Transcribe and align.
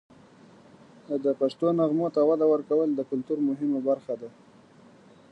د 1.23 1.25
پښتو 1.39 1.67
نغمو 1.79 2.07
ته 2.15 2.21
وده 2.29 2.45
ورکول 2.53 2.89
د 2.95 2.99
کلتور 3.09 3.37
مهمه 3.47 3.79
برخه 3.89 4.13
ده. 4.21 4.29